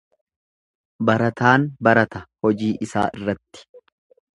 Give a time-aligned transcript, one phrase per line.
[1.11, 3.69] Barataan barata hojii isaa irratti.